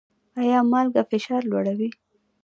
[0.41, 1.89] ایا مالګه فشار لوړوي؟